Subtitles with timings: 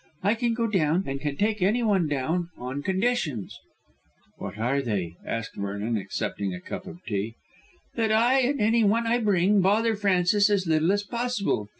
[0.23, 3.59] I can go down, and can take any one down, on conditions."
[4.39, 7.35] "What are they?" asked Vernon, accepting a cup of tea.
[7.93, 11.69] "That I, and anyone I bring, bother Francis as little as possible.